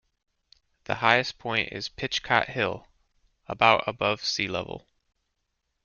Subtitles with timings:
[0.85, 2.87] The highest point is Pitchcott Hill,
[3.45, 4.87] about above sea level.